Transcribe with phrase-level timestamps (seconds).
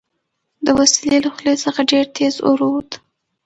[0.65, 2.91] د وسلې له خولې څخه ډېر تېز اور ووت